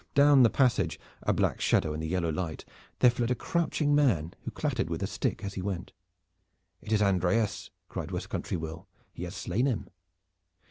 Down 0.15 0.41
the 0.41 0.49
passage, 0.49 0.99
a 1.21 1.31
black 1.31 1.61
shadow 1.61 1.93
in 1.93 1.99
the 1.99 2.07
yellow 2.07 2.29
light, 2.31 2.65
there 3.01 3.11
fled 3.11 3.29
a 3.29 3.35
crouching 3.35 3.93
man, 3.93 4.33
who 4.41 4.49
clattered 4.49 4.89
with 4.89 5.03
a 5.03 5.05
stick 5.05 5.43
as 5.43 5.53
he 5.53 5.61
went. 5.61 5.91
"It 6.81 6.91
is 6.91 7.03
Andreas," 7.03 7.69
cried 7.87 8.09
West 8.09 8.27
country 8.27 8.57
Will. 8.57 8.87
"He 9.13 9.25
has 9.25 9.35
slain 9.35 9.67
him." 9.67 9.89